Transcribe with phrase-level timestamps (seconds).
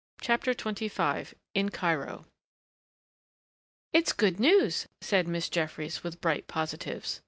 [0.19, 2.25] CHAPTER XXV IN CAIRO
[3.93, 7.19] "It's good news!" said Miss Jeffries with bright positives.